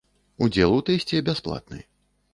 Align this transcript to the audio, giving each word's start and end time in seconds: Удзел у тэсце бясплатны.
Удзел 0.45 0.73
у 0.77 0.81
тэсце 0.87 1.21
бясплатны. 1.31 1.79